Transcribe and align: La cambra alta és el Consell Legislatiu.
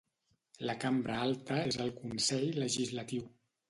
La 0.69 0.75
cambra 0.85 1.19
alta 1.27 1.61
és 1.75 1.79
el 1.87 1.95
Consell 2.03 2.53
Legislatiu. 2.69 3.35